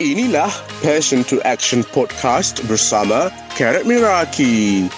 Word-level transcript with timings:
Inilah 0.00 0.48
Passion 0.80 1.20
to 1.28 1.44
Action 1.44 1.84
Podcast 1.84 2.64
bersama 2.64 3.28
Karat 3.52 3.84
Miraki. 3.84 4.88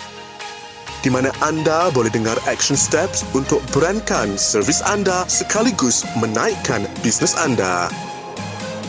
Di 1.03 1.11
mana 1.11 1.35
anda 1.43 1.91
boleh 1.91 2.07
dengar 2.07 2.39
action 2.47 2.79
steps 2.79 3.27
untuk 3.35 3.59
berankan 3.75 4.39
servis 4.39 4.79
anda 4.87 5.27
sekaligus 5.27 6.07
menaikkan 6.23 6.87
bisnes 7.03 7.35
anda. 7.35 7.91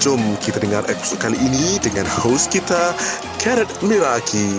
Jom 0.06 0.22
kita 0.38 0.62
dengar 0.62 0.86
episod 0.86 1.18
kali 1.18 1.34
ini 1.42 1.82
dengan 1.82 2.06
host 2.06 2.54
kita, 2.54 2.94
Karat 3.42 3.74
Miraki. 3.82 4.54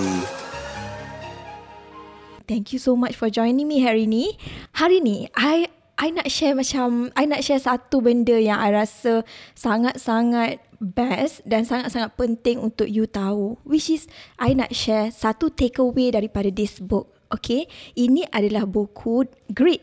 Thank 2.50 2.74
you 2.74 2.82
so 2.82 2.98
much 2.98 3.14
for 3.14 3.30
joining 3.30 3.70
me 3.70 3.78
hari 3.78 4.10
ni. 4.10 4.34
Hari 4.74 4.98
ni, 4.98 5.30
I 5.38 5.70
I 5.94 6.10
nak 6.10 6.26
share 6.26 6.58
macam 6.58 7.14
I 7.14 7.24
nak 7.30 7.46
share 7.46 7.62
satu 7.62 8.02
benda 8.02 8.34
yang 8.34 8.58
I 8.58 8.74
rasa 8.74 9.22
sangat-sangat 9.54 10.58
best 10.82 11.46
dan 11.46 11.62
sangat-sangat 11.62 12.18
penting 12.18 12.58
untuk 12.58 12.90
you 12.90 13.06
tahu 13.06 13.56
which 13.62 13.88
is 13.88 14.10
I 14.36 14.58
nak 14.58 14.74
share 14.74 15.14
satu 15.14 15.54
takeaway 15.54 16.10
daripada 16.10 16.50
this 16.50 16.82
book. 16.82 17.14
Okay, 17.30 17.66
ini 17.98 18.22
adalah 18.30 18.62
buku 18.62 19.26
Grit 19.50 19.82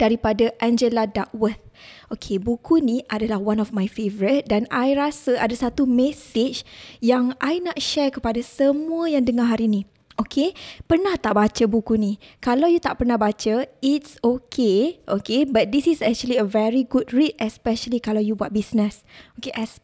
daripada 0.00 0.48
Angela 0.64 1.04
Duckworth. 1.04 1.60
Okay, 2.08 2.40
buku 2.40 2.80
ni 2.80 3.04
adalah 3.12 3.36
one 3.36 3.60
of 3.60 3.76
my 3.76 3.84
favourite 3.84 4.48
dan 4.48 4.64
I 4.72 4.96
rasa 4.96 5.36
ada 5.36 5.52
satu 5.52 5.84
message 5.84 6.64
yang 7.04 7.36
I 7.36 7.60
nak 7.60 7.76
share 7.76 8.08
kepada 8.08 8.40
semua 8.40 9.12
yang 9.12 9.28
dengar 9.28 9.52
hari 9.52 9.68
ni. 9.68 9.82
Okay, 10.20 10.52
pernah 10.84 11.16
tak 11.16 11.32
baca 11.32 11.64
buku 11.64 11.96
ni? 11.96 12.20
Kalau 12.44 12.68
you 12.68 12.76
tak 12.76 13.00
pernah 13.00 13.16
baca, 13.16 13.64
it's 13.80 14.20
okay. 14.20 15.00
Okay, 15.08 15.48
but 15.48 15.72
this 15.72 15.88
is 15.88 16.04
actually 16.04 16.36
a 16.36 16.44
very 16.44 16.84
good 16.84 17.08
read 17.16 17.32
especially 17.40 18.04
kalau 18.04 18.20
you 18.20 18.36
buat 18.36 18.52
business. 18.52 19.00
Okay, 19.40 19.48
as 19.56 19.80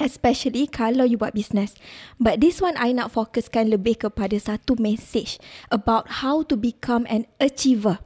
especially 0.00 0.64
kalau 0.64 1.04
you 1.04 1.20
buat 1.20 1.36
business. 1.36 1.76
But 2.16 2.40
this 2.40 2.64
one 2.64 2.80
I 2.80 2.96
nak 2.96 3.12
fokuskan 3.12 3.68
lebih 3.68 4.08
kepada 4.08 4.40
satu 4.40 4.80
message 4.80 5.36
about 5.68 6.24
how 6.24 6.40
to 6.48 6.56
become 6.56 7.04
an 7.12 7.28
achiever. 7.36 8.00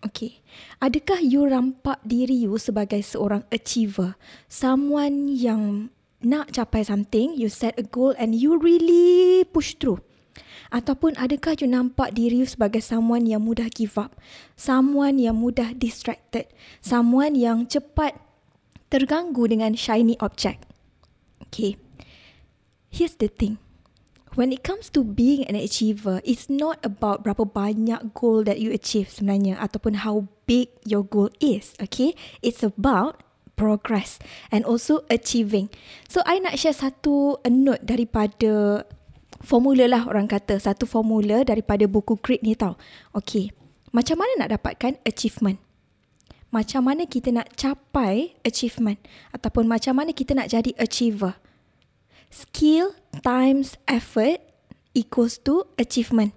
Okay, 0.00 0.40
adakah 0.80 1.20
you 1.20 1.44
rampak 1.44 2.00
diri 2.00 2.48
you 2.48 2.56
sebagai 2.56 3.04
seorang 3.04 3.44
achiever? 3.52 4.16
Someone 4.48 5.28
yang 5.28 5.92
nak 6.24 6.56
capai 6.56 6.80
something, 6.88 7.36
you 7.36 7.52
set 7.52 7.76
a 7.76 7.84
goal 7.84 8.16
and 8.16 8.32
you 8.32 8.56
really 8.56 9.44
push 9.52 9.76
through. 9.76 10.00
Ataupun 10.70 11.18
adakah 11.18 11.58
you 11.58 11.66
nampak 11.66 12.14
diri 12.14 12.42
you 12.42 12.48
sebagai 12.48 12.78
someone 12.78 13.26
yang 13.26 13.42
mudah 13.42 13.66
give 13.74 13.98
up? 13.98 14.14
Someone 14.54 15.18
yang 15.18 15.38
mudah 15.38 15.74
distracted? 15.74 16.46
Someone 16.78 17.34
yang 17.34 17.66
cepat 17.66 18.14
terganggu 18.86 19.50
dengan 19.50 19.74
shiny 19.74 20.14
object? 20.22 20.62
Okay. 21.50 21.74
Here's 22.90 23.18
the 23.18 23.26
thing. 23.26 23.58
When 24.38 24.54
it 24.54 24.62
comes 24.62 24.86
to 24.94 25.02
being 25.02 25.42
an 25.50 25.58
achiever, 25.58 26.22
it's 26.22 26.46
not 26.46 26.78
about 26.86 27.26
berapa 27.26 27.50
banyak 27.50 28.14
goal 28.14 28.46
that 28.46 28.62
you 28.62 28.70
achieve 28.70 29.10
sebenarnya 29.10 29.58
ataupun 29.58 30.06
how 30.06 30.30
big 30.46 30.70
your 30.86 31.02
goal 31.02 31.34
is, 31.42 31.74
okay? 31.82 32.14
It's 32.38 32.62
about 32.62 33.26
progress 33.58 34.22
and 34.54 34.62
also 34.62 35.02
achieving. 35.10 35.66
So, 36.06 36.22
I 36.22 36.38
nak 36.38 36.62
share 36.62 36.78
satu 36.78 37.42
note 37.50 37.82
daripada 37.82 38.86
formula 39.40 39.88
lah 39.88 40.06
orang 40.06 40.28
kata 40.28 40.60
satu 40.60 40.84
formula 40.84 41.42
daripada 41.42 41.88
buku 41.88 42.20
Grit 42.20 42.44
ni 42.44 42.52
tau. 42.54 42.76
Okay, 43.16 43.50
macam 43.90 44.20
mana 44.20 44.46
nak 44.46 44.60
dapatkan 44.60 45.00
achievement? 45.02 45.58
Macam 46.50 46.82
mana 46.82 47.06
kita 47.06 47.30
nak 47.30 47.54
capai 47.54 48.34
achievement? 48.42 48.98
Ataupun 49.30 49.70
macam 49.70 49.94
mana 49.94 50.10
kita 50.10 50.34
nak 50.34 50.50
jadi 50.50 50.74
achiever? 50.76 51.38
Skill 52.30 52.94
times 53.22 53.78
effort 53.86 54.42
equals 54.94 55.38
to 55.42 55.66
achievement. 55.78 56.34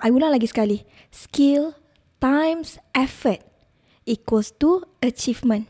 I 0.00 0.08
ulang 0.08 0.32
lagi 0.32 0.48
sekali. 0.48 0.84
Skill 1.12 1.76
times 2.20 2.80
effort 2.96 3.44
equals 4.08 4.50
to 4.56 4.84
achievement. 5.04 5.68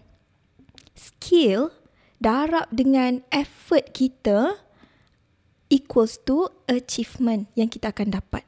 Skill 0.95 1.75
darab 2.23 2.71
dengan 2.71 3.27
effort 3.35 3.91
kita 3.91 4.63
equals 5.73 6.21
to 6.29 6.53
achievement 6.69 7.49
yang 7.57 7.73
kita 7.73 7.89
akan 7.89 8.13
dapat. 8.13 8.45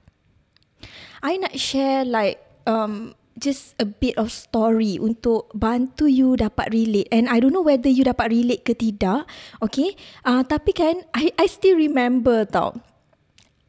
I 1.25 1.41
nak 1.41 1.57
share 1.57 2.05
like 2.05 2.45
um 2.69 3.17
just 3.35 3.75
a 3.83 3.89
bit 3.89 4.15
of 4.15 4.31
story 4.31 5.01
untuk 5.01 5.51
bantu 5.57 6.07
you 6.07 6.39
dapat 6.39 6.71
relate 6.71 7.11
and 7.11 7.27
I 7.27 7.43
don't 7.43 7.51
know 7.51 7.67
whether 7.67 7.91
you 7.91 8.07
dapat 8.07 8.31
relate 8.31 8.63
ke 8.63 8.77
tidak. 8.77 9.27
Okay. 9.59 9.97
Uh, 10.23 10.45
tapi 10.47 10.77
kan 10.77 11.03
I 11.17 11.33
I 11.35 11.47
still 11.49 11.81
remember 11.81 12.47
tau. 12.47 12.79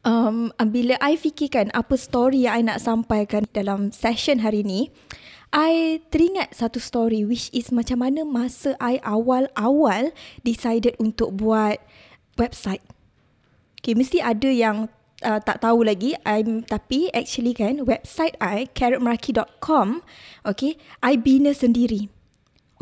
Um, 0.06 0.54
bila 0.70 0.94
I 1.02 1.18
fikirkan 1.18 1.74
apa 1.74 1.98
story 1.98 2.46
yang 2.46 2.54
I 2.54 2.62
nak 2.62 2.78
sampaikan 2.78 3.42
dalam 3.50 3.90
session 3.90 4.38
hari 4.38 4.62
ni, 4.62 4.94
I 5.50 5.98
teringat 6.14 6.54
satu 6.54 6.78
story 6.78 7.26
which 7.26 7.50
is 7.50 7.74
macam 7.74 8.06
mana 8.06 8.22
masa 8.22 8.78
I 8.78 9.02
awal-awal 9.02 10.14
decided 10.46 10.94
untuk 11.02 11.34
buat 11.42 11.82
website. 12.38 12.85
Okay, 13.86 13.94
mesti 13.94 14.18
ada 14.18 14.50
yang 14.50 14.90
uh, 15.22 15.38
tak 15.38 15.62
tahu 15.62 15.86
lagi. 15.86 16.18
I'm 16.26 16.66
tapi 16.66 17.06
actually 17.14 17.54
kan 17.54 17.86
website 17.86 18.34
I 18.42 18.66
carrotmeraki.com 18.74 20.02
okay, 20.42 20.74
I 21.06 21.14
bina 21.14 21.54
sendiri. 21.54 22.10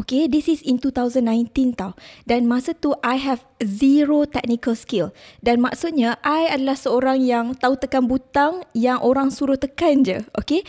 Okay, 0.00 0.32
this 0.32 0.48
is 0.48 0.64
in 0.64 0.80
2019 0.80 1.76
tau. 1.76 1.92
Dan 2.24 2.48
masa 2.48 2.72
tu 2.72 2.96
I 3.04 3.20
have 3.20 3.44
zero 3.60 4.24
technical 4.24 4.72
skill. 4.72 5.12
Dan 5.44 5.60
maksudnya 5.60 6.16
I 6.24 6.48
adalah 6.48 6.80
seorang 6.80 7.20
yang 7.20 7.52
tahu 7.52 7.76
tekan 7.76 8.08
butang 8.08 8.64
yang 8.72 8.96
orang 9.04 9.28
suruh 9.28 9.60
tekan 9.60 10.08
je. 10.08 10.24
Okay, 10.40 10.64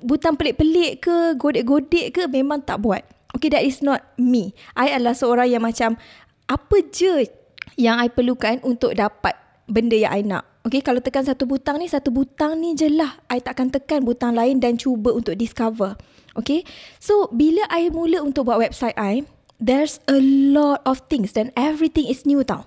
butang 0.00 0.40
pelik-pelik 0.40 1.04
ke, 1.04 1.36
godek-godek 1.36 2.06
ke 2.16 2.22
memang 2.32 2.64
tak 2.64 2.80
buat. 2.80 3.04
Okay, 3.36 3.52
that 3.52 3.60
is 3.60 3.84
not 3.84 4.00
me. 4.16 4.56
I 4.72 4.96
adalah 4.96 5.12
seorang 5.12 5.52
yang 5.52 5.60
macam 5.60 6.00
apa 6.48 6.76
je 6.88 7.28
yang 7.76 8.00
I 8.00 8.08
perlukan 8.08 8.64
untuk 8.64 8.96
dapat 8.96 9.43
benda 9.68 9.96
yang 9.96 10.12
I 10.12 10.22
nak. 10.24 10.44
Okay, 10.64 10.80
kalau 10.80 11.00
tekan 11.04 11.28
satu 11.28 11.44
butang 11.44 11.76
ni, 11.76 11.86
satu 11.88 12.08
butang 12.08 12.56
ni 12.56 12.72
je 12.72 12.88
lah. 12.88 13.20
I 13.28 13.40
takkan 13.44 13.68
tekan 13.68 14.04
butang 14.04 14.32
lain 14.32 14.60
dan 14.60 14.80
cuba 14.80 15.12
untuk 15.12 15.36
discover. 15.36 15.96
Okay, 16.34 16.66
so 16.98 17.30
bila 17.30 17.62
I 17.70 17.92
mula 17.92 18.24
untuk 18.24 18.48
buat 18.50 18.58
website 18.58 18.96
I, 18.98 19.22
there's 19.62 20.02
a 20.10 20.18
lot 20.50 20.82
of 20.82 21.04
things 21.06 21.36
dan 21.36 21.54
everything 21.54 22.10
is 22.10 22.26
new 22.26 22.42
tau. 22.42 22.66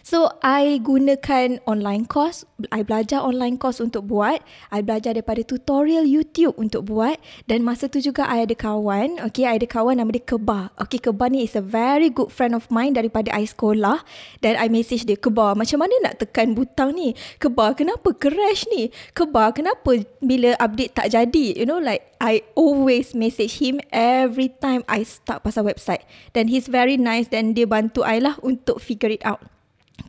So, 0.00 0.32
I 0.40 0.78
gunakan 0.82 1.62
online 1.66 2.08
course. 2.08 2.44
I 2.74 2.82
belajar 2.84 3.22
online 3.22 3.56
course 3.56 3.78
untuk 3.78 4.08
buat. 4.10 4.42
I 4.68 4.80
belajar 4.84 5.16
daripada 5.16 5.42
tutorial 5.46 6.04
YouTube 6.04 6.56
untuk 6.58 6.88
buat. 6.90 7.16
Dan 7.46 7.62
masa 7.64 7.86
tu 7.86 8.02
juga, 8.02 8.26
I 8.28 8.44
ada 8.44 8.56
kawan. 8.56 9.22
Okay, 9.30 9.46
I 9.46 9.60
ada 9.60 9.68
kawan 9.68 10.00
nama 10.00 10.10
dia 10.12 10.24
Keba. 10.24 10.72
Okay, 10.80 11.00
Keba 11.00 11.30
ni 11.30 11.46
is 11.46 11.54
a 11.54 11.64
very 11.64 12.10
good 12.10 12.32
friend 12.34 12.56
of 12.56 12.68
mine 12.68 12.96
daripada 12.96 13.30
I 13.30 13.46
sekolah. 13.46 14.02
Dan 14.44 14.58
I 14.58 14.66
message 14.72 15.06
dia, 15.06 15.16
Keba, 15.16 15.54
macam 15.54 15.78
mana 15.80 15.94
nak 16.02 16.20
tekan 16.20 16.52
butang 16.52 16.96
ni? 16.96 17.12
Keba, 17.38 17.72
kenapa 17.72 18.12
crash 18.16 18.66
ni? 18.72 18.90
Keba, 19.12 19.52
kenapa 19.52 20.02
bila 20.20 20.56
update 20.58 20.96
tak 20.96 21.12
jadi? 21.12 21.56
You 21.56 21.66
know, 21.68 21.80
like, 21.80 22.10
I 22.20 22.44
always 22.52 23.16
message 23.16 23.64
him 23.64 23.80
every 23.88 24.52
time 24.60 24.84
I 24.84 25.08
start 25.08 25.40
pasal 25.40 25.64
website. 25.64 26.04
Dan 26.36 26.52
he's 26.52 26.68
very 26.68 27.00
nice 27.00 27.32
dan 27.32 27.56
dia 27.56 27.64
bantu 27.64 28.04
I 28.04 28.20
lah 28.20 28.36
untuk 28.44 28.76
figure 28.84 29.08
it 29.08 29.24
out. 29.24 29.40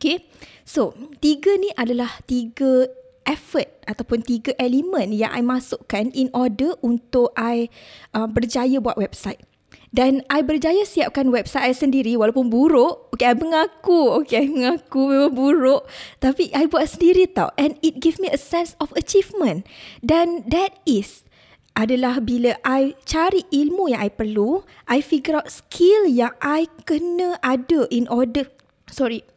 Okay. 0.01 0.25
So, 0.65 0.97
tiga 1.21 1.53
ni 1.61 1.69
adalah 1.77 2.25
tiga 2.25 2.89
effort 3.29 3.69
ataupun 3.85 4.25
tiga 4.25 4.49
elemen 4.57 5.13
yang 5.13 5.29
I 5.29 5.45
masukkan 5.45 6.09
in 6.17 6.33
order 6.33 6.73
untuk 6.81 7.29
I 7.37 7.69
uh, 8.17 8.25
berjaya 8.25 8.81
buat 8.81 8.97
website. 8.97 9.45
Dan 9.93 10.25
I 10.31 10.41
berjaya 10.41 10.87
siapkan 10.89 11.29
website 11.29 11.69
I 11.69 11.77
sendiri 11.77 12.17
walaupun 12.17 12.49
buruk. 12.49 13.13
Okay, 13.13 13.29
I 13.29 13.37
mengaku. 13.37 14.25
Okay, 14.25 14.41
I 14.41 14.49
mengaku 14.49 15.13
memang 15.13 15.37
buruk. 15.37 15.85
Tapi 16.17 16.49
I 16.49 16.65
buat 16.65 16.89
sendiri 16.89 17.29
tau. 17.29 17.53
And 17.61 17.77
it 17.85 18.01
give 18.01 18.17
me 18.17 18.33
a 18.33 18.41
sense 18.41 18.73
of 18.81 18.89
achievement. 18.97 19.69
Dan 20.01 20.49
that 20.49 20.81
is 20.89 21.27
adalah 21.77 22.23
bila 22.23 22.57
I 22.65 22.97
cari 23.05 23.45
ilmu 23.53 23.93
yang 23.93 24.01
I 24.01 24.09
perlu. 24.09 24.65
I 24.89 25.03
figure 25.03 25.37
out 25.37 25.53
skill 25.53 26.09
yang 26.09 26.33
I 26.41 26.71
kena 26.87 27.37
ada 27.45 27.85
in 27.91 28.07
order. 28.07 28.47
Sorry, 28.87 29.27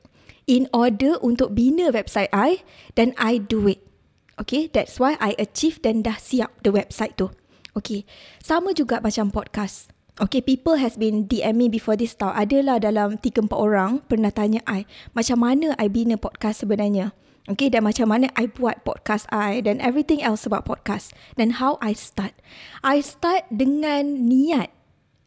in 0.45 0.69
order 0.73 1.17
untuk 1.21 1.57
bina 1.57 1.89
website 1.93 2.33
I 2.33 2.65
dan 2.95 3.17
I 3.17 3.41
do 3.41 3.65
it. 3.69 3.81
Okay, 4.35 4.67
that's 4.67 4.99
why 4.99 5.15
I 5.23 5.39
achieve 5.39 5.79
dan 5.81 6.03
dah 6.03 6.19
siap 6.19 6.51
the 6.67 6.75
website 6.75 7.15
tu. 7.15 7.31
Okay, 7.75 8.07
sama 8.43 8.75
juga 8.75 8.99
macam 9.03 9.31
podcast. 9.31 9.91
Okay, 10.15 10.39
people 10.39 10.79
has 10.79 10.95
been 10.95 11.27
DM 11.27 11.59
me 11.59 11.67
before 11.67 11.99
this 11.99 12.15
tau. 12.15 12.31
Adalah 12.31 12.79
dalam 12.79 13.19
3-4 13.19 13.51
orang 13.51 13.99
pernah 14.07 14.31
tanya 14.31 14.63
I, 14.67 14.87
macam 15.11 15.43
mana 15.43 15.75
I 15.75 15.91
bina 15.91 16.15
podcast 16.15 16.63
sebenarnya. 16.63 17.11
Okay, 17.45 17.69
dan 17.69 17.85
macam 17.85 18.09
mana 18.09 18.31
I 18.39 18.49
buat 18.49 18.87
podcast 18.87 19.29
I 19.29 19.61
dan 19.61 19.83
everything 19.83 20.25
else 20.25 20.47
about 20.49 20.65
podcast. 20.65 21.13
Dan 21.35 21.59
how 21.59 21.77
I 21.83 21.93
start. 21.93 22.33
I 22.81 23.03
start 23.03 23.51
dengan 23.51 24.25
niat 24.25 24.73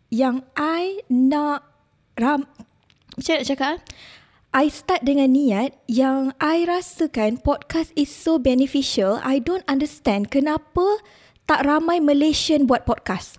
yang 0.09 0.47
I 0.55 1.03
nak 1.11 1.67
ram... 2.15 2.47
Macam 3.13 3.33
nak 3.37 3.45
cakap? 3.45 3.75
I 4.57 4.73
start 4.73 5.05
dengan 5.05 5.37
niat 5.37 5.77
yang 5.85 6.33
I 6.41 6.65
rasakan 6.65 7.45
podcast 7.45 7.93
is 7.93 8.09
so 8.09 8.41
beneficial. 8.41 9.21
I 9.21 9.37
don't 9.37 9.61
understand 9.69 10.33
kenapa 10.33 10.97
tak 11.45 11.61
ramai 11.61 12.01
Malaysian 12.01 12.65
buat 12.65 12.81
podcast. 12.81 13.37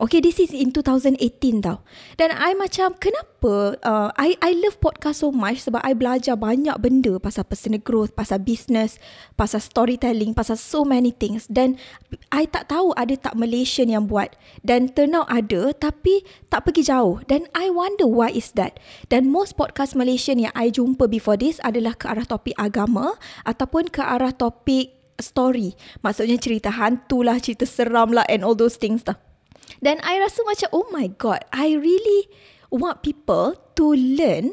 Okay, 0.00 0.24
this 0.24 0.40
is 0.40 0.56
in 0.56 0.72
2018 0.72 1.20
tau. 1.60 1.84
Dan 2.16 2.32
I 2.32 2.56
macam, 2.56 2.96
kenapa 2.96 3.76
uh, 3.84 4.08
I 4.16 4.32
I 4.40 4.56
love 4.56 4.80
podcast 4.80 5.20
so 5.20 5.28
much 5.28 5.60
sebab 5.60 5.76
I 5.84 5.92
belajar 5.92 6.40
banyak 6.40 6.72
benda 6.80 7.20
pasal 7.20 7.44
personal 7.44 7.84
growth, 7.84 8.16
pasal 8.16 8.40
business, 8.40 8.96
pasal 9.36 9.60
storytelling, 9.60 10.32
pasal 10.32 10.56
so 10.56 10.88
many 10.88 11.12
things. 11.12 11.44
Dan 11.52 11.76
I 12.32 12.48
tak 12.48 12.72
tahu 12.72 12.96
ada 12.96 13.12
tak 13.12 13.36
Malaysian 13.36 13.92
yang 13.92 14.08
buat. 14.08 14.32
Dan 14.64 14.88
turn 14.88 15.12
out 15.12 15.28
ada 15.28 15.76
tapi 15.76 16.24
tak 16.48 16.64
pergi 16.64 16.88
jauh. 16.88 17.20
Dan 17.28 17.44
I 17.52 17.68
wonder 17.68 18.08
why 18.08 18.32
is 18.32 18.56
that. 18.56 18.80
Dan 19.12 19.28
most 19.28 19.60
podcast 19.60 19.92
Malaysian 19.92 20.40
yang 20.40 20.56
I 20.56 20.72
jumpa 20.72 21.12
before 21.12 21.36
this 21.36 21.60
adalah 21.60 21.92
ke 21.92 22.08
arah 22.08 22.24
topik 22.24 22.56
agama 22.56 23.20
ataupun 23.44 23.92
ke 23.92 24.00
arah 24.00 24.32
topik 24.32 24.96
story. 25.20 25.76
Maksudnya 26.00 26.40
cerita 26.40 26.72
hantu 26.72 27.20
lah, 27.20 27.36
cerita 27.36 27.68
seram 27.68 28.16
lah 28.16 28.24
and 28.32 28.48
all 28.48 28.56
those 28.56 28.80
things 28.80 29.04
tau. 29.04 29.20
Dan 29.78 30.02
I 30.02 30.18
rasa 30.18 30.42
macam 30.42 30.68
oh 30.74 30.90
my 30.90 31.06
god, 31.14 31.46
I 31.54 31.78
really 31.78 32.26
want 32.74 33.06
people 33.06 33.54
to 33.78 33.86
learn 33.94 34.50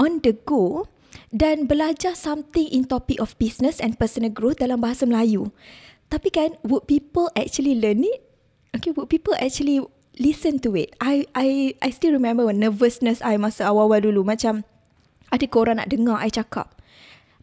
on 0.00 0.24
the 0.24 0.32
go 0.32 0.88
dan 1.34 1.66
belajar 1.68 2.16
something 2.16 2.66
in 2.70 2.88
topic 2.88 3.20
of 3.20 3.36
business 3.36 3.78
and 3.82 3.98
personal 4.00 4.30
growth 4.32 4.62
dalam 4.62 4.80
bahasa 4.80 5.04
Melayu. 5.04 5.50
Tapi 6.08 6.30
kan, 6.30 6.56
would 6.62 6.86
people 6.86 7.26
actually 7.34 7.74
learn 7.74 8.06
it? 8.06 8.22
Okay, 8.74 8.94
would 8.94 9.10
people 9.10 9.34
actually 9.38 9.82
listen 10.18 10.62
to 10.62 10.74
it? 10.78 10.94
I 11.02 11.26
I 11.34 11.74
I 11.82 11.90
still 11.90 12.14
remember 12.14 12.46
nervousness 12.50 13.22
I 13.22 13.34
masa 13.38 13.66
awal-awal 13.66 14.04
dulu. 14.04 14.22
Macam, 14.22 14.62
ada 15.30 15.46
korang 15.50 15.82
nak 15.82 15.90
dengar 15.90 16.22
I 16.22 16.30
cakap. 16.30 16.78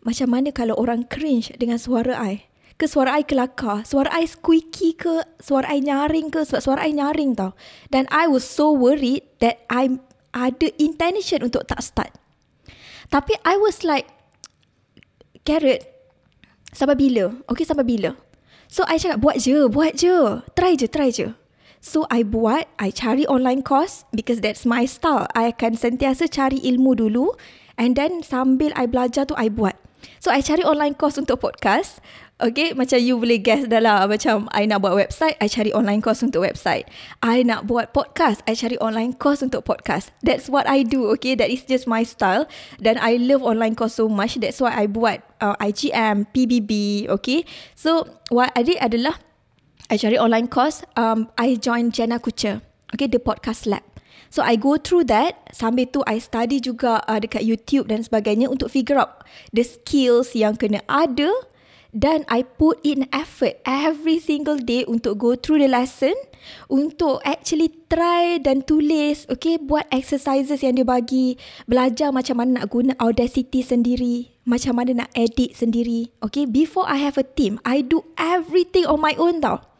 Macam 0.01 0.33
mana 0.33 0.49
kalau 0.55 0.79
orang 0.79 1.05
cringe 1.05 1.51
dengan 1.59 1.77
suara 1.77 2.15
I? 2.15 2.50
Ke 2.81 2.89
suara 2.89 3.13
I 3.13 3.21
kelakar, 3.21 3.85
suara 3.85 4.09
I 4.09 4.25
squeaky 4.25 4.97
ke, 4.97 5.21
suara 5.37 5.69
I 5.69 5.85
nyaring 5.85 6.33
ke, 6.33 6.41
sebab 6.41 6.61
suara 6.65 6.81
I 6.89 6.97
nyaring 6.97 7.37
tau. 7.37 7.53
Dan 7.93 8.09
I 8.09 8.25
was 8.25 8.41
so 8.41 8.73
worried 8.73 9.21
that 9.37 9.61
I 9.69 10.01
ada 10.33 10.73
intention 10.81 11.45
untuk 11.45 11.69
tak 11.69 11.85
start. 11.85 12.09
Tapi 13.13 13.37
I 13.45 13.61
was 13.61 13.85
like, 13.85 14.09
Carrot, 15.45 15.85
sampai 16.73 16.97
bila? 16.97 17.29
Okay, 17.45 17.67
sampai 17.67 17.85
bila? 17.85 18.17
So, 18.71 18.87
I 18.87 18.97
cakap, 18.97 19.19
buat 19.19 19.37
je, 19.43 19.67
buat 19.67 19.99
je. 19.99 20.39
Try 20.55 20.79
je, 20.79 20.87
try 20.87 21.11
je. 21.11 21.35
So, 21.83 22.07
I 22.07 22.23
buat, 22.23 22.71
I 22.79 22.93
cari 22.95 23.27
online 23.27 23.67
course 23.67 24.07
because 24.15 24.39
that's 24.39 24.63
my 24.63 24.87
style. 24.87 25.27
I 25.35 25.51
akan 25.51 25.75
sentiasa 25.75 26.31
cari 26.31 26.61
ilmu 26.63 26.95
dulu 26.95 27.35
and 27.75 27.99
then 27.99 28.23
sambil 28.23 28.71
I 28.79 28.87
belajar 28.87 29.27
tu, 29.27 29.35
I 29.35 29.51
buat. 29.51 29.75
So, 30.23 30.31
I 30.31 30.39
cari 30.39 30.63
online 30.63 30.95
course 30.95 31.19
untuk 31.19 31.43
podcast. 31.43 31.99
Okay, 32.41 32.73
macam 32.73 32.97
you 32.97 33.21
boleh 33.21 33.37
guess 33.37 33.69
dah 33.69 33.77
lah. 33.77 34.09
Macam 34.09 34.49
I 34.49 34.65
nak 34.65 34.81
buat 34.81 34.97
website, 34.97 35.37
I 35.37 35.45
cari 35.45 35.69
online 35.77 36.01
course 36.01 36.25
untuk 36.25 36.41
website. 36.41 36.89
I 37.21 37.45
nak 37.45 37.69
buat 37.69 37.93
podcast, 37.93 38.41
I 38.49 38.57
cari 38.57 38.81
online 38.81 39.13
course 39.13 39.45
untuk 39.45 39.61
podcast. 39.61 40.09
That's 40.25 40.49
what 40.49 40.65
I 40.65 40.81
do, 40.81 41.05
okay? 41.13 41.37
That 41.37 41.53
is 41.53 41.61
just 41.69 41.85
my 41.85 42.01
style. 42.01 42.49
Dan 42.81 42.97
I 42.97 43.21
love 43.21 43.45
online 43.45 43.77
course 43.77 44.01
so 44.01 44.09
much. 44.09 44.41
That's 44.41 44.57
why 44.57 44.73
I 44.73 44.89
buat 44.89 45.21
uh, 45.37 45.53
IGM, 45.61 46.33
PBB, 46.33 47.05
okay? 47.13 47.45
So, 47.77 48.09
what 48.33 48.49
I 48.57 48.65
did 48.65 48.81
adalah, 48.81 49.21
I 49.93 50.01
cari 50.01 50.17
online 50.17 50.49
course, 50.49 50.81
um, 50.97 51.29
I 51.37 51.61
join 51.61 51.93
Jenna 51.93 52.17
Kucher, 52.17 52.65
okay? 52.89 53.05
The 53.05 53.21
podcast 53.21 53.69
lab. 53.69 53.85
So 54.31 54.39
I 54.39 54.55
go 54.55 54.79
through 54.79 55.11
that 55.11 55.51
sambil 55.51 55.91
tu 55.91 56.07
I 56.07 56.23
study 56.23 56.63
juga 56.63 57.03
uh, 57.03 57.19
dekat 57.19 57.43
YouTube 57.43 57.91
dan 57.91 57.99
sebagainya 57.99 58.47
untuk 58.47 58.71
figure 58.71 58.95
out 58.95 59.27
the 59.51 59.59
skills 59.59 60.31
yang 60.31 60.55
kena 60.55 60.79
ada 60.87 61.27
dan 61.91 62.23
I 62.31 62.43
put 62.43 62.79
in 62.87 63.07
effort 63.11 63.59
every 63.67 64.19
single 64.19 64.59
day 64.59 64.87
untuk 64.87 65.19
go 65.19 65.35
through 65.35 65.59
the 65.63 65.69
lesson 65.71 66.15
untuk 66.71 67.21
actually 67.27 67.69
try 67.91 68.39
dan 68.39 68.63
tulis 68.63 69.27
okay 69.27 69.59
buat 69.59 69.85
exercises 69.91 70.63
yang 70.63 70.79
dia 70.79 70.87
bagi 70.87 71.35
belajar 71.67 72.09
macam 72.09 72.41
mana 72.41 72.63
nak 72.63 72.67
guna 72.71 72.95
audacity 72.97 73.61
sendiri 73.61 74.31
macam 74.47 74.79
mana 74.79 75.05
nak 75.05 75.09
edit 75.13 75.53
sendiri 75.53 76.09
okay 76.23 76.47
before 76.47 76.87
I 76.87 76.97
have 77.03 77.19
a 77.19 77.27
team 77.27 77.59
I 77.67 77.83
do 77.85 78.07
everything 78.17 78.87
on 78.87 79.03
my 79.03 79.13
own 79.19 79.43
tau 79.43 79.71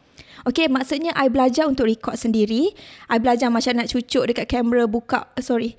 Okay, 0.42 0.66
maksudnya 0.66 1.14
I 1.14 1.30
belajar 1.30 1.70
untuk 1.70 1.86
record 1.86 2.18
sendiri. 2.18 2.74
I 3.06 3.22
belajar 3.22 3.46
macam 3.46 3.78
nak 3.78 3.94
cucuk 3.94 4.26
dekat 4.26 4.50
kamera, 4.50 4.90
buka, 4.90 5.30
sorry, 5.38 5.78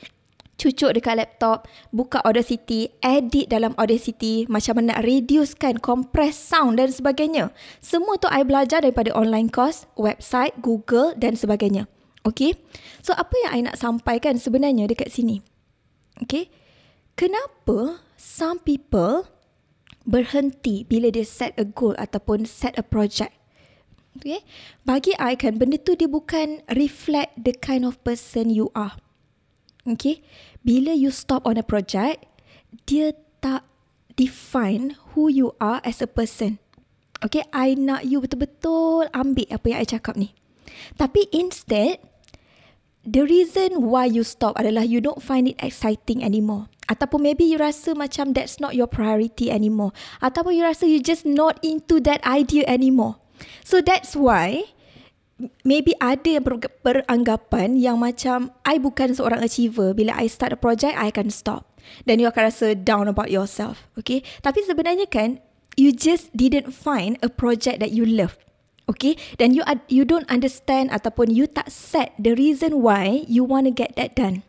cucuk 0.57 0.95
dekat 0.95 1.19
laptop, 1.19 1.65
buka 1.89 2.21
Audacity, 2.23 2.93
edit 3.01 3.49
dalam 3.49 3.73
Audacity, 3.75 4.45
macam 4.47 4.79
mana 4.79 4.95
nak 4.95 5.01
reducekan, 5.03 5.81
compress 5.81 6.37
sound 6.37 6.77
dan 6.79 6.93
sebagainya. 6.93 7.51
Semua 7.81 8.15
tu 8.21 8.29
I 8.29 8.45
belajar 8.45 8.85
daripada 8.85 9.11
online 9.13 9.49
course, 9.49 9.89
website, 9.97 10.53
Google 10.61 11.17
dan 11.17 11.35
sebagainya. 11.35 11.89
Okay? 12.23 12.55
So, 13.03 13.11
apa 13.11 13.35
yang 13.43 13.51
I 13.51 13.61
nak 13.67 13.77
sampaikan 13.79 14.39
sebenarnya 14.39 14.87
dekat 14.87 15.11
sini? 15.11 15.43
Okay? 16.23 16.47
Kenapa 17.19 18.01
some 18.15 18.63
people 18.63 19.27
berhenti 20.07 20.87
bila 20.87 21.11
dia 21.11 21.27
set 21.27 21.53
a 21.59 21.67
goal 21.67 21.93
ataupun 21.99 22.47
set 22.47 22.79
a 22.79 22.85
project? 22.85 23.35
Okay? 24.15 24.45
Bagi 24.87 25.11
I 25.19 25.35
kan, 25.35 25.59
benda 25.59 25.75
tu 25.75 25.99
dia 25.99 26.07
bukan 26.07 26.63
reflect 26.71 27.35
the 27.43 27.51
kind 27.51 27.83
of 27.83 27.99
person 28.07 28.47
you 28.47 28.71
are. 28.71 28.95
Okay, 29.83 30.23
bila 30.63 30.95
you 30.95 31.11
stop 31.11 31.43
on 31.43 31.59
a 31.59 31.65
project, 31.65 32.23
dia 32.87 33.11
tak 33.43 33.67
define 34.15 34.95
who 35.11 35.27
you 35.27 35.51
are 35.59 35.83
as 35.83 35.99
a 35.99 36.07
person. 36.07 36.63
Okay, 37.19 37.43
I 37.51 37.75
nak 37.75 38.07
you 38.07 38.19
betul-betul 38.23 39.11
ambil 39.11 39.47
apa 39.51 39.65
yang 39.67 39.79
I 39.83 39.87
cakap 39.87 40.15
ni. 40.15 40.35
Tapi 40.95 41.27
instead, 41.31 41.99
the 43.03 43.23
reason 43.23 43.83
why 43.83 44.07
you 44.07 44.23
stop 44.23 44.55
adalah 44.55 44.87
you 44.87 45.03
don't 45.03 45.23
find 45.23 45.51
it 45.51 45.59
exciting 45.59 46.23
anymore. 46.23 46.71
Ataupun 46.87 47.23
maybe 47.23 47.47
you 47.47 47.55
rasa 47.59 47.95
macam 47.95 48.35
that's 48.35 48.59
not 48.59 48.75
your 48.75 48.87
priority 48.87 49.47
anymore. 49.47 49.95
Ataupun 50.19 50.55
you 50.55 50.63
rasa 50.63 50.87
you 50.87 50.99
just 50.99 51.23
not 51.23 51.59
into 51.63 51.99
that 52.03 52.19
idea 52.27 52.67
anymore. 52.67 53.19
So 53.63 53.79
that's 53.79 54.15
why 54.15 54.72
maybe 55.65 55.97
ada 55.99 56.39
yang 56.39 56.45
beranggapan 56.83 57.79
yang 57.79 57.97
macam 57.99 58.53
I 58.63 58.77
bukan 58.77 59.15
seorang 59.17 59.41
achiever. 59.41 59.95
Bila 59.95 60.13
I 60.15 60.27
start 60.29 60.53
a 60.53 60.59
project, 60.59 60.95
I 60.95 61.09
akan 61.09 61.33
stop. 61.33 61.73
Dan 62.07 62.19
you 62.21 62.27
akan 62.31 62.51
rasa 62.51 62.77
down 62.77 63.11
about 63.11 63.33
yourself. 63.33 63.87
Okay? 63.99 64.23
Tapi 64.39 64.63
sebenarnya 64.63 65.09
kan, 65.09 65.43
you 65.75 65.91
just 65.91 66.31
didn't 66.31 66.71
find 66.71 67.19
a 67.19 67.29
project 67.29 67.81
that 67.83 67.91
you 67.91 68.07
love. 68.07 68.39
Okay? 68.87 69.15
Dan 69.39 69.55
you 69.55 69.63
you 69.87 70.03
don't 70.03 70.27
understand 70.27 70.91
ataupun 70.91 71.31
you 71.31 71.47
tak 71.47 71.71
set 71.71 72.15
the 72.19 72.35
reason 72.35 72.83
why 72.83 73.23
you 73.27 73.43
want 73.43 73.67
to 73.67 73.73
get 73.73 73.95
that 73.95 74.15
done. 74.15 74.43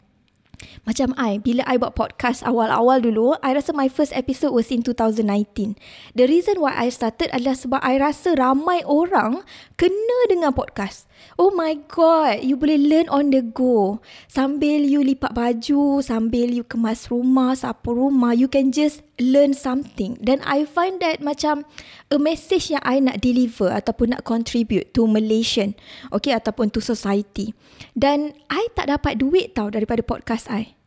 Macam 0.84 1.16
I, 1.16 1.38
bila 1.40 1.62
I 1.64 1.80
buat 1.80 1.96
podcast 1.96 2.44
awal-awal 2.44 3.02
dulu, 3.04 3.38
I 3.40 3.54
rasa 3.56 3.72
my 3.72 3.88
first 3.88 4.12
episode 4.12 4.52
was 4.52 4.68
in 4.68 4.84
2019. 4.84 5.78
The 6.12 6.26
reason 6.26 6.60
why 6.60 6.76
I 6.76 6.90
started 6.90 7.32
adalah 7.32 7.56
sebab 7.56 7.80
I 7.80 7.98
rasa 7.98 8.36
ramai 8.36 8.82
orang 8.84 9.42
kena 9.78 10.18
dengan 10.28 10.52
podcast. 10.52 11.06
Oh 11.34 11.50
my 11.50 11.74
god, 11.90 12.46
you 12.46 12.54
boleh 12.54 12.78
learn 12.78 13.10
on 13.10 13.34
the 13.34 13.42
go. 13.42 13.98
Sambil 14.30 14.86
you 14.86 15.02
lipat 15.02 15.34
baju, 15.34 15.98
sambil 15.98 16.52
you 16.52 16.62
kemas 16.62 17.10
rumah, 17.10 17.58
sapu 17.58 17.90
rumah, 17.90 18.36
you 18.36 18.46
can 18.46 18.70
just 18.70 19.02
learn 19.18 19.50
something. 19.50 20.14
Dan 20.22 20.38
I 20.46 20.62
find 20.62 21.02
that 21.02 21.18
macam 21.18 21.66
a 22.12 22.18
message 22.22 22.70
yang 22.70 22.82
I 22.86 23.02
nak 23.02 23.18
deliver 23.18 23.72
ataupun 23.72 24.14
nak 24.14 24.22
contribute 24.22 24.94
to 24.94 25.10
Malaysian, 25.10 25.74
okay, 26.14 26.36
ataupun 26.36 26.70
to 26.70 26.78
society. 26.78 27.50
Dan 27.98 28.36
I 28.46 28.70
tak 28.78 28.92
dapat 28.92 29.18
duit 29.18 29.58
tau 29.58 29.72
daripada 29.74 30.06
podcast 30.06 30.46
I. 30.46 30.83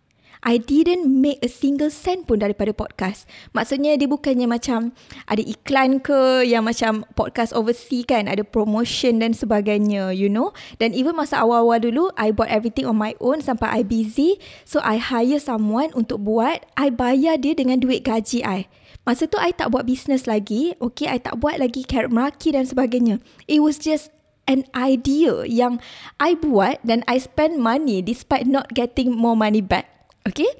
I 0.47 0.63
didn't 0.63 1.03
make 1.11 1.43
a 1.43 1.51
single 1.51 1.91
cent 1.91 2.23
pun 2.23 2.39
daripada 2.39 2.71
podcast. 2.71 3.27
Maksudnya 3.51 3.99
dia 3.99 4.07
bukannya 4.07 4.47
macam 4.47 4.95
ada 5.27 5.43
iklan 5.43 5.99
ke 5.99 6.47
yang 6.47 6.63
macam 6.63 7.03
podcast 7.19 7.51
overseas 7.51 8.07
kan, 8.07 8.31
ada 8.31 8.47
promotion 8.47 9.19
dan 9.19 9.35
sebagainya, 9.35 10.15
you 10.15 10.31
know. 10.31 10.55
Dan 10.79 10.95
even 10.95 11.19
masa 11.19 11.43
awal-awal 11.43 11.83
dulu, 11.83 12.15
I 12.15 12.31
buat 12.31 12.47
everything 12.47 12.87
on 12.87 12.95
my 12.95 13.11
own 13.19 13.43
sampai 13.43 13.67
I 13.67 13.81
busy. 13.83 14.39
So 14.63 14.79
I 14.79 15.03
hire 15.03 15.43
someone 15.43 15.91
untuk 15.91 16.23
buat, 16.23 16.63
I 16.79 16.95
bayar 16.95 17.43
dia 17.43 17.51
dengan 17.51 17.83
duit 17.83 18.07
gaji 18.07 18.47
I. 18.47 18.71
Masa 19.03 19.27
tu 19.27 19.35
I 19.35 19.51
tak 19.51 19.75
buat 19.75 19.83
business 19.83 20.31
lagi, 20.31 20.79
okay, 20.79 21.11
I 21.11 21.19
tak 21.19 21.43
buat 21.43 21.59
lagi 21.59 21.83
carrot 21.83 22.15
meraki 22.15 22.55
dan 22.55 22.63
sebagainya. 22.63 23.19
It 23.51 23.59
was 23.59 23.75
just 23.75 24.15
an 24.47 24.63
idea 24.71 25.43
yang 25.43 25.83
I 26.23 26.39
buat 26.39 26.79
dan 26.87 27.03
I 27.03 27.19
spend 27.19 27.59
money 27.59 27.99
despite 27.99 28.47
not 28.47 28.71
getting 28.71 29.11
more 29.11 29.35
money 29.35 29.59
back. 29.59 29.96
Okay? 30.27 30.51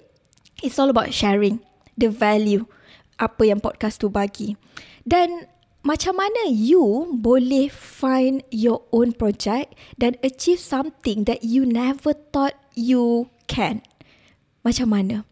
It's 0.64 0.80
all 0.80 0.90
about 0.90 1.12
sharing 1.12 1.60
the 2.00 2.08
value 2.08 2.66
apa 3.20 3.44
yang 3.46 3.60
podcast 3.60 4.00
tu 4.00 4.08
bagi. 4.08 4.56
Dan 5.04 5.52
macam 5.84 6.18
mana 6.18 6.48
you 6.48 7.12
boleh 7.14 7.68
find 7.70 8.42
your 8.50 8.88
own 8.96 9.12
project 9.12 9.76
dan 10.00 10.16
achieve 10.24 10.64
something 10.64 11.28
that 11.28 11.44
you 11.44 11.68
never 11.68 12.16
thought 12.34 12.56
you 12.74 13.28
can? 13.52 13.84
Macam 14.64 14.96
mana? 14.96 15.28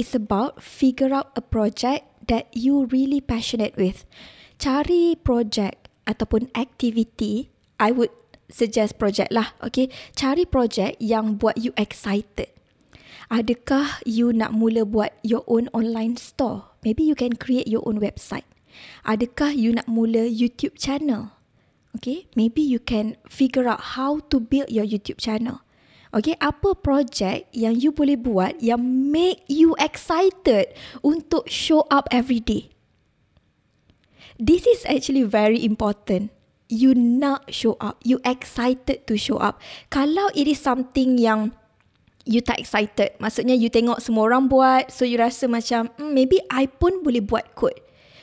is 0.00 0.16
about 0.16 0.64
figure 0.64 1.12
out 1.12 1.28
a 1.36 1.44
project 1.44 2.08
that 2.24 2.48
you 2.56 2.88
really 2.88 3.20
passionate 3.20 3.76
with. 3.76 4.08
Cari 4.56 5.20
project 5.20 5.92
ataupun 6.08 6.48
activity, 6.56 7.52
I 7.76 7.92
would 7.92 8.08
suggest 8.48 8.96
project 8.96 9.28
lah, 9.28 9.52
okay? 9.60 9.92
Cari 10.16 10.48
project 10.48 10.96
yang 11.04 11.36
buat 11.36 11.60
you 11.60 11.76
excited. 11.76 12.48
Adakah 13.30 14.02
you 14.02 14.34
nak 14.34 14.50
mula 14.50 14.82
buat 14.82 15.14
your 15.22 15.46
own 15.46 15.70
online 15.70 16.18
store? 16.18 16.70
Maybe 16.82 17.06
you 17.06 17.14
can 17.14 17.38
create 17.38 17.70
your 17.70 17.84
own 17.86 18.02
website. 18.02 18.46
Adakah 19.06 19.54
you 19.54 19.74
nak 19.74 19.86
mula 19.90 20.26
YouTube 20.26 20.78
channel? 20.78 21.34
Okay, 21.98 22.30
maybe 22.38 22.62
you 22.62 22.78
can 22.78 23.18
figure 23.26 23.66
out 23.66 23.98
how 23.98 24.22
to 24.30 24.38
build 24.38 24.70
your 24.70 24.86
YouTube 24.86 25.18
channel. 25.18 25.66
Okay, 26.10 26.34
apa 26.42 26.74
project 26.74 27.50
yang 27.54 27.78
you 27.78 27.94
boleh 27.94 28.18
buat 28.18 28.58
yang 28.58 28.82
make 28.82 29.46
you 29.46 29.78
excited 29.78 30.74
untuk 31.06 31.46
show 31.46 31.86
up 31.90 32.10
every 32.10 32.42
day? 32.42 32.70
This 34.38 34.66
is 34.66 34.82
actually 34.86 35.22
very 35.22 35.62
important. 35.62 36.34
You 36.70 36.94
not 36.94 37.50
show 37.50 37.74
up. 37.82 37.98
You 38.06 38.22
excited 38.22 39.06
to 39.06 39.14
show 39.18 39.38
up. 39.42 39.58
Kalau 39.90 40.30
it 40.34 40.46
is 40.46 40.62
something 40.62 41.18
yang 41.18 41.54
you 42.28 42.40
tak 42.44 42.60
excited. 42.60 43.16
Maksudnya 43.22 43.56
you 43.56 43.72
tengok 43.72 44.02
semua 44.02 44.28
orang 44.28 44.50
buat. 44.50 44.92
So 44.92 45.08
you 45.08 45.16
rasa 45.16 45.48
macam 45.48 45.92
hmm, 45.96 46.10
maybe 46.12 46.40
I 46.52 46.68
pun 46.68 47.00
boleh 47.00 47.24
buat 47.24 47.56
kot. 47.56 47.76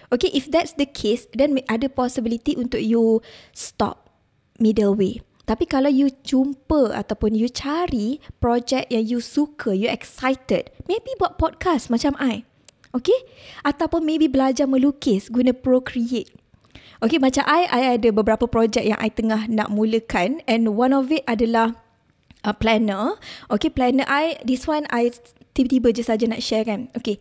Okay, 0.08 0.32
if 0.32 0.48
that's 0.48 0.72
the 0.80 0.88
case, 0.88 1.28
then 1.36 1.60
ada 1.68 1.92
possibility 1.92 2.56
untuk 2.56 2.80
you 2.80 3.20
stop 3.52 4.08
middle 4.56 4.96
way. 4.96 5.20
Tapi 5.48 5.68
kalau 5.68 5.88
you 5.88 6.12
jumpa 6.24 6.92
ataupun 6.96 7.36
you 7.36 7.48
cari 7.48 8.20
project 8.40 8.92
yang 8.92 9.04
you 9.04 9.20
suka, 9.24 9.72
you 9.72 9.88
excited, 9.88 10.72
maybe 10.92 11.12
buat 11.20 11.40
podcast 11.40 11.88
macam 11.88 12.16
I. 12.20 12.44
Okay? 12.92 13.16
Ataupun 13.64 14.04
maybe 14.04 14.28
belajar 14.28 14.68
melukis 14.68 15.32
guna 15.32 15.56
Procreate. 15.56 16.32
Okay, 16.98 17.22
macam 17.22 17.46
I, 17.46 17.70
I 17.70 17.82
ada 17.96 18.10
beberapa 18.10 18.50
project 18.50 18.82
yang 18.82 18.98
I 18.98 19.14
tengah 19.14 19.46
nak 19.48 19.70
mulakan 19.70 20.42
and 20.50 20.74
one 20.74 20.92
of 20.92 21.14
it 21.14 21.22
adalah 21.30 21.78
planner. 22.54 23.14
Okay, 23.52 23.70
planner 23.70 24.06
I, 24.08 24.38
this 24.46 24.68
one 24.68 24.88
I 24.90 25.12
tiba-tiba 25.58 25.90
je 25.90 26.06
saja 26.06 26.30
nak 26.30 26.38
share 26.46 26.62
kan. 26.62 26.94
Okay, 26.94 27.18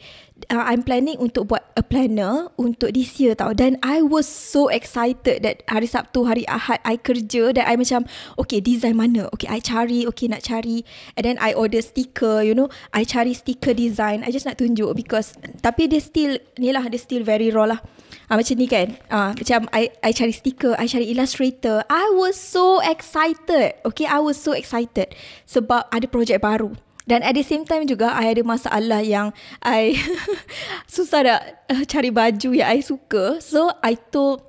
uh, 0.52 0.60
I'm 0.60 0.84
planning 0.84 1.16
untuk 1.16 1.48
buat 1.48 1.64
a 1.72 1.80
planner 1.80 2.52
untuk 2.60 2.92
this 2.92 3.16
year 3.16 3.32
tau. 3.32 3.56
Dan 3.56 3.80
I 3.80 4.04
was 4.04 4.28
so 4.28 4.68
excited 4.68 5.40
that 5.40 5.64
hari 5.72 5.88
Sabtu, 5.88 6.28
hari 6.28 6.44
Ahad 6.44 6.84
I 6.84 7.00
kerja 7.00 7.56
dan 7.56 7.64
I 7.64 7.80
macam, 7.80 8.04
okay 8.36 8.60
design 8.60 9.00
mana? 9.00 9.32
Okay, 9.32 9.48
I 9.48 9.64
cari, 9.64 10.04
okay 10.12 10.28
nak 10.28 10.44
cari. 10.44 10.84
And 11.16 11.24
then 11.24 11.40
I 11.40 11.56
order 11.56 11.80
sticker, 11.80 12.44
you 12.44 12.52
know. 12.52 12.68
I 12.92 13.08
cari 13.08 13.32
sticker 13.32 13.72
design. 13.72 14.20
I 14.20 14.28
just 14.28 14.44
nak 14.44 14.60
tunjuk 14.60 14.92
because, 14.92 15.32
tapi 15.64 15.88
dia 15.88 16.04
still, 16.04 16.36
ni 16.60 16.76
lah, 16.76 16.84
dia 16.92 17.00
still 17.00 17.24
very 17.24 17.48
raw 17.48 17.64
lah. 17.64 17.80
Ah 18.26 18.34
macam 18.34 18.58
ni 18.58 18.66
kan. 18.66 18.98
Ah 19.06 19.30
macam 19.38 19.70
I 19.70 19.86
I 20.02 20.10
cari 20.10 20.34
stiker, 20.34 20.74
I 20.74 20.90
cari 20.90 21.06
illustrator. 21.14 21.86
I 21.86 22.10
was 22.18 22.34
so 22.34 22.82
excited. 22.82 23.78
Okay, 23.86 24.06
I 24.06 24.18
was 24.18 24.34
so 24.34 24.50
excited 24.50 25.14
sebab 25.46 25.86
ada 25.94 26.06
projek 26.10 26.42
baru. 26.42 26.74
Dan 27.06 27.22
at 27.22 27.38
the 27.38 27.46
same 27.46 27.62
time 27.62 27.86
juga 27.86 28.10
I 28.10 28.34
ada 28.34 28.42
masalah 28.42 29.00
yang 29.00 29.30
I 29.62 29.94
susah 30.94 31.22
nak 31.22 31.40
uh, 31.70 31.82
cari 31.86 32.10
baju 32.10 32.50
yang 32.50 32.66
I 32.66 32.82
suka. 32.82 33.38
So 33.38 33.70
I 33.80 33.94
told 33.94 34.42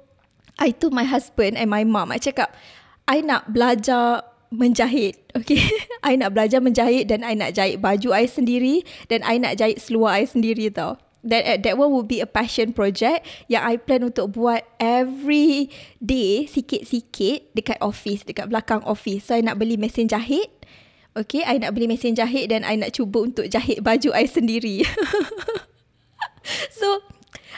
I 0.58 0.74
told 0.74 0.92
my 0.92 1.06
husband 1.06 1.54
and 1.54 1.70
my 1.70 1.86
mom, 1.86 2.10
I 2.10 2.18
cakap 2.18 2.50
I 3.06 3.22
nak 3.22 3.54
belajar 3.54 4.26
menjahit. 4.50 5.22
Okay. 5.38 5.62
I 6.08 6.18
nak 6.18 6.34
belajar 6.34 6.58
menjahit 6.58 7.14
dan 7.14 7.22
I 7.22 7.38
nak 7.38 7.54
jahit 7.54 7.78
baju 7.78 8.10
I 8.10 8.26
sendiri 8.26 8.82
dan 9.06 9.22
I 9.22 9.38
nak 9.38 9.62
jahit 9.62 9.78
seluar 9.78 10.18
I 10.18 10.26
sendiri 10.26 10.74
tau 10.74 10.98
that 11.28 11.44
uh, 11.44 11.60
that 11.62 11.76
one 11.78 11.92
would 11.94 12.08
be 12.08 12.24
a 12.24 12.30
passion 12.30 12.72
project 12.72 13.28
yang 13.52 13.62
I 13.68 13.76
plan 13.78 14.08
untuk 14.08 14.34
buat 14.34 14.64
every 14.80 15.70
day 16.00 16.48
sikit-sikit 16.48 17.54
dekat 17.54 17.78
office, 17.84 18.24
dekat 18.24 18.48
belakang 18.48 18.82
office. 18.88 19.30
So 19.30 19.36
I 19.36 19.44
nak 19.44 19.60
beli 19.60 19.76
mesin 19.76 20.08
jahit. 20.08 20.57
Okay, 21.18 21.42
I 21.42 21.58
nak 21.58 21.74
beli 21.74 21.90
mesin 21.90 22.14
jahit 22.14 22.54
dan 22.54 22.62
I 22.62 22.78
nak 22.78 22.94
cuba 22.94 23.26
untuk 23.26 23.50
jahit 23.50 23.82
baju 23.82 24.14
I 24.14 24.30
sendiri. 24.30 24.86
so 26.80 27.02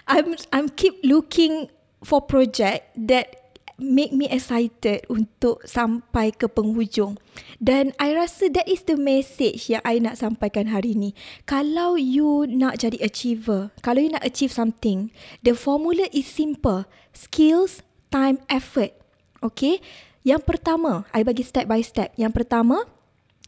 I'm 0.07 0.39
I'm 0.55 0.71
keep 0.71 1.03
looking 1.03 1.67
for 1.99 2.23
project 2.23 2.87
that 2.95 3.39
make 3.79 4.11
me 4.11 4.27
excited 4.27 5.07
untuk 5.07 5.63
sampai 5.63 6.35
ke 6.35 6.47
penghujung. 6.47 7.19
Dan 7.57 7.95
I 7.99 8.15
rasa 8.15 8.51
that 8.51 8.67
is 8.67 8.83
the 8.87 8.99
message 8.99 9.71
yang 9.71 9.83
I 9.87 10.03
nak 10.03 10.19
sampaikan 10.19 10.71
hari 10.71 10.93
ni. 10.95 11.15
Kalau 11.47 11.95
you 11.95 12.47
nak 12.47 12.83
jadi 12.83 12.99
achiever, 12.99 13.71
kalau 13.79 14.03
you 14.03 14.11
nak 14.11 14.23
achieve 14.27 14.51
something, 14.51 15.11
the 15.43 15.55
formula 15.55 16.07
is 16.11 16.27
simple. 16.27 16.87
Skills, 17.15 17.83
time, 18.11 18.39
effort. 18.51 18.95
Okay? 19.39 19.79
Yang 20.27 20.43
pertama, 20.43 21.07
I 21.15 21.23
bagi 21.23 21.47
step 21.47 21.65
by 21.65 21.79
step. 21.79 22.11
Yang 22.19 22.43
pertama, 22.43 22.83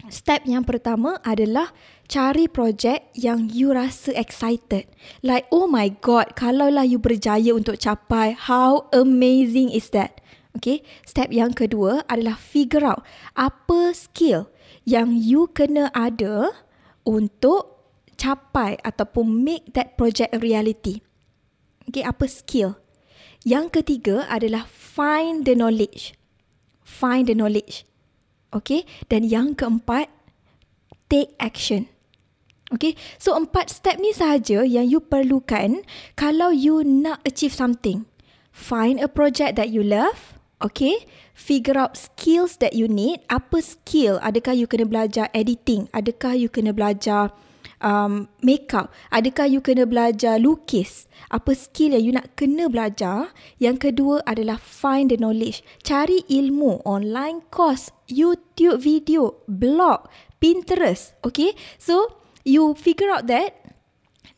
step 0.10 0.48
yang 0.50 0.66
pertama 0.66 1.22
adalah 1.22 1.70
cari 2.10 2.50
projek 2.50 3.14
yang 3.14 3.52
you 3.52 3.70
rasa 3.76 4.16
excited. 4.18 4.90
Like, 5.22 5.46
oh 5.54 5.70
my 5.70 5.94
god, 6.02 6.34
kalaulah 6.34 6.88
you 6.88 6.98
berjaya 6.98 7.54
untuk 7.54 7.78
capai, 7.78 8.34
how 8.34 8.90
amazing 8.96 9.70
is 9.70 9.94
that? 9.94 10.18
Okay, 10.58 10.84
step 11.08 11.32
yang 11.32 11.56
kedua 11.56 12.04
adalah 12.12 12.36
figure 12.36 12.84
out 12.84 13.08
apa 13.40 13.96
skill 13.96 14.52
yang 14.84 15.16
you 15.16 15.48
kena 15.56 15.88
ada 15.96 16.52
untuk 17.08 17.80
capai 18.20 18.76
ataupun 18.84 19.26
make 19.32 19.72
that 19.78 19.96
project 19.96 20.36
a 20.36 20.40
reality. 20.42 21.00
Okay, 21.88 22.04
apa 22.04 22.28
skill? 22.28 22.78
Yang 23.42 23.82
ketiga 23.82 24.30
adalah 24.30 24.70
find 24.70 25.50
the 25.50 25.58
knowledge. 25.58 26.14
Find 26.86 27.26
the 27.26 27.34
knowledge. 27.34 27.88
Okay, 28.52 28.84
dan 29.08 29.24
yang 29.24 29.56
keempat, 29.56 30.12
take 31.08 31.32
action. 31.40 31.88
Okay, 32.72 32.96
so 33.20 33.36
empat 33.36 33.68
step 33.68 34.00
ni 34.00 34.16
sahaja 34.16 34.64
yang 34.64 34.88
you 34.88 35.04
perlukan 35.04 35.84
kalau 36.16 36.56
you 36.56 36.88
nak 36.88 37.20
achieve 37.28 37.52
something. 37.52 38.08
Find 38.52 39.00
a 39.04 39.12
project 39.12 39.60
that 39.60 39.76
you 39.76 39.84
love. 39.84 40.40
Okay, 40.64 41.04
figure 41.36 41.76
out 41.76 42.00
skills 42.00 42.62
that 42.64 42.72
you 42.72 42.88
need. 42.88 43.28
Apa 43.28 43.60
skill? 43.60 44.24
Adakah 44.24 44.56
you 44.56 44.72
kena 44.72 44.88
belajar 44.88 45.28
editing? 45.36 45.92
Adakah 45.92 46.38
you 46.40 46.48
kena 46.48 46.72
belajar 46.72 47.36
um, 47.82 48.32
makeup? 48.40 48.94
Adakah 49.12 49.50
you 49.52 49.60
kena 49.60 49.90
belajar 49.90 50.40
lukis? 50.40 51.10
Apa 51.28 51.52
skill 51.58 51.98
yang 51.98 52.04
you 52.06 52.14
nak 52.16 52.32
kena 52.40 52.72
belajar? 52.72 53.34
Yang 53.60 53.92
kedua 53.92 54.24
adalah 54.24 54.62
find 54.62 55.12
the 55.12 55.18
knowledge. 55.20 55.66
Cari 55.84 56.24
ilmu, 56.30 56.86
online 56.88 57.44
course, 57.52 57.92
YouTube 58.08 58.80
video, 58.80 59.42
blog, 59.50 60.08
Pinterest. 60.42 61.14
Okay, 61.22 61.54
so 61.78 62.22
you 62.48 62.74
figure 62.74 63.12
out 63.12 63.28
that 63.28 63.62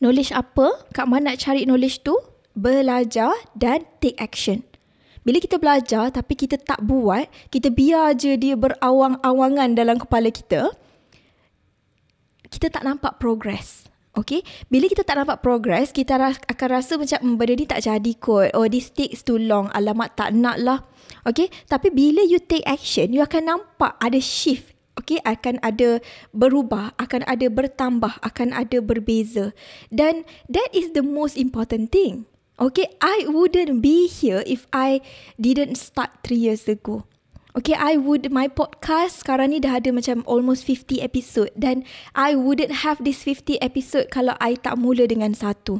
knowledge 0.02 0.34
apa, 0.34 0.84
kat 0.92 1.08
mana 1.08 1.32
nak 1.32 1.40
cari 1.40 1.64
knowledge 1.64 2.04
tu, 2.04 2.12
belajar 2.52 3.32
dan 3.56 3.88
take 4.04 4.18
action. 4.20 4.60
Bila 5.24 5.40
kita 5.40 5.56
belajar 5.56 6.12
tapi 6.12 6.36
kita 6.36 6.60
tak 6.60 6.84
buat, 6.84 7.24
kita 7.48 7.72
biar 7.72 8.12
je 8.12 8.36
dia 8.36 8.60
berawang-awangan 8.60 9.72
dalam 9.72 9.96
kepala 9.96 10.28
kita, 10.28 10.76
kita 12.54 12.70
tak 12.70 12.86
nampak 12.86 13.18
progress. 13.18 13.90
Okay, 14.14 14.46
bila 14.70 14.86
kita 14.86 15.02
tak 15.02 15.18
nampak 15.18 15.42
progress, 15.42 15.90
kita 15.90 16.14
akan 16.46 16.68
rasa 16.70 16.94
macam 16.94 17.18
hmm, 17.18 17.34
benda 17.34 17.54
ni 17.58 17.66
tak 17.66 17.82
jadi 17.82 18.12
kot. 18.14 18.54
Oh, 18.54 18.70
this 18.70 18.94
takes 18.94 19.26
too 19.26 19.42
long. 19.42 19.74
Alamak 19.74 20.14
tak 20.14 20.30
nak 20.30 20.62
lah. 20.62 20.86
Okay, 21.26 21.50
tapi 21.66 21.90
bila 21.90 22.22
you 22.22 22.38
take 22.38 22.62
action, 22.62 23.10
you 23.10 23.26
akan 23.26 23.50
nampak 23.50 23.98
ada 23.98 24.22
shift. 24.22 24.70
Okay, 24.94 25.18
akan 25.26 25.58
ada 25.66 25.98
berubah, 26.30 26.94
akan 27.02 27.26
ada 27.26 27.50
bertambah, 27.50 28.22
akan 28.22 28.54
ada 28.54 28.78
berbeza. 28.78 29.50
Dan 29.90 30.22
that 30.46 30.70
is 30.70 30.94
the 30.94 31.02
most 31.02 31.34
important 31.34 31.90
thing. 31.90 32.30
Okay, 32.54 32.86
I 33.02 33.26
wouldn't 33.26 33.82
be 33.82 34.06
here 34.06 34.46
if 34.46 34.70
I 34.70 35.02
didn't 35.34 35.74
start 35.74 36.22
three 36.22 36.38
years 36.38 36.70
ago. 36.70 37.02
Okay, 37.54 37.78
I 37.78 37.94
would, 38.02 38.34
my 38.34 38.50
podcast 38.50 39.22
sekarang 39.22 39.54
ni 39.54 39.62
dah 39.62 39.78
ada 39.78 39.94
macam 39.94 40.26
almost 40.26 40.66
50 40.66 40.98
episode 40.98 41.54
dan 41.54 41.86
I 42.10 42.34
wouldn't 42.34 42.82
have 42.82 42.98
this 43.06 43.22
50 43.22 43.62
episode 43.62 44.10
kalau 44.10 44.34
I 44.42 44.58
tak 44.58 44.74
mula 44.74 45.06
dengan 45.06 45.38
satu. 45.38 45.78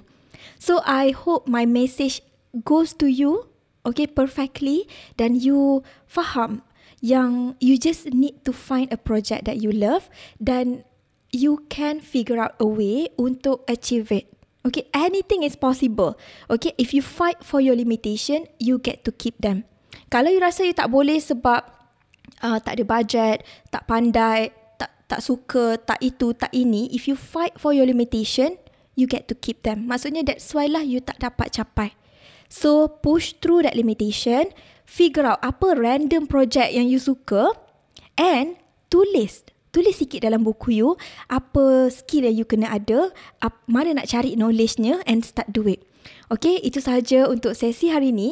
So, 0.54 0.86
I 0.86 1.10
hope 1.10 1.50
my 1.50 1.66
message 1.66 2.22
goes 2.62 2.94
to 3.02 3.10
you, 3.10 3.50
okay, 3.82 4.06
perfectly 4.06 4.86
dan 5.18 5.34
you 5.34 5.82
faham 6.06 6.62
yang 7.02 7.58
you 7.58 7.74
just 7.74 8.06
need 8.14 8.46
to 8.46 8.54
find 8.54 8.86
a 8.94 8.98
project 9.00 9.42
that 9.50 9.58
you 9.58 9.74
love 9.74 10.06
dan 10.38 10.86
you 11.34 11.66
can 11.74 11.98
figure 11.98 12.38
out 12.38 12.54
a 12.62 12.68
way 12.70 13.10
untuk 13.18 13.66
achieve 13.66 14.14
it. 14.14 14.30
Okay, 14.62 14.86
anything 14.94 15.42
is 15.42 15.58
possible. 15.58 16.14
Okay, 16.46 16.70
if 16.78 16.94
you 16.94 17.02
fight 17.02 17.42
for 17.42 17.58
your 17.58 17.74
limitation, 17.74 18.46
you 18.62 18.78
get 18.78 19.02
to 19.02 19.10
keep 19.10 19.34
them. 19.42 19.66
Kalau 20.08 20.30
you 20.30 20.40
rasa 20.42 20.66
you 20.66 20.74
tak 20.76 20.90
boleh 20.90 21.18
sebab 21.18 21.60
uh, 22.44 22.58
tak 22.60 22.80
ada 22.80 22.84
budget, 22.86 23.36
tak 23.70 23.84
pandai, 23.86 24.50
tak 24.78 24.90
tak 25.06 25.20
suka, 25.20 25.78
tak 25.80 26.00
itu, 26.00 26.32
tak 26.34 26.50
ini, 26.54 26.88
if 26.90 27.06
you 27.06 27.14
fight 27.16 27.54
for 27.60 27.76
your 27.76 27.86
limitation, 27.86 28.56
you 28.98 29.06
get 29.06 29.26
to 29.30 29.34
keep 29.34 29.62
them. 29.62 29.86
Maksudnya 29.90 30.24
that's 30.24 30.50
why 30.54 30.66
lah 30.70 30.82
you 30.82 31.02
tak 31.02 31.20
dapat 31.20 31.50
capai. 31.54 31.94
So 32.48 32.86
push 32.86 33.34
through 33.42 33.66
that 33.66 33.74
limitation, 33.74 34.54
figure 34.86 35.26
out 35.26 35.42
apa 35.42 35.74
random 35.74 36.30
project 36.30 36.70
yang 36.70 36.86
you 36.86 37.02
suka 37.02 37.50
and 38.14 38.56
tulis. 38.88 39.42
Tulis 39.74 39.98
sikit 39.98 40.22
dalam 40.22 40.46
buku 40.46 40.78
you 40.78 40.94
apa 41.26 41.90
skill 41.90 42.30
yang 42.30 42.36
you 42.38 42.46
kena 42.46 42.70
ada, 42.70 43.10
ap, 43.42 43.58
mana 43.66 43.98
nak 43.98 44.06
cari 44.06 44.38
knowledge-nya 44.38 45.02
and 45.02 45.26
start 45.26 45.50
do 45.50 45.66
it. 45.66 45.82
Okay, 46.30 46.62
itu 46.62 46.78
sahaja 46.78 47.26
untuk 47.26 47.58
sesi 47.58 47.90
hari 47.90 48.14
ini. 48.14 48.30